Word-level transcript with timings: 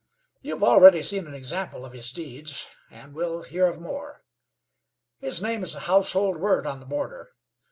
You 0.41 0.53
have 0.53 0.63
already 0.63 1.03
seen 1.03 1.27
an 1.27 1.35
example 1.35 1.85
of 1.85 1.93
his 1.93 2.11
deeds, 2.11 2.67
and 2.89 3.13
will 3.13 3.43
hear 3.43 3.67
of 3.67 3.79
more. 3.79 4.23
His 5.19 5.43
name 5.43 5.61
is 5.61 5.75
a 5.75 5.81
household 5.81 6.37
word 6.37 6.65
on 6.65 6.79
the 6.79 6.87
border. 6.87 7.29